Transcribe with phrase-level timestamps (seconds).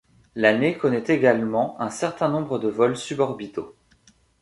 [0.33, 3.75] L'année connaît également un certain nombre de vol suborbitaux.